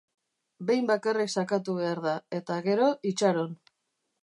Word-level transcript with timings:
Behin 0.69 0.87
bakarrik 0.91 1.29
sakatu 1.41 1.77
behar 1.81 2.03
da, 2.07 2.15
eta 2.39 2.59
gero 2.71 2.91
itxaron. 3.13 3.57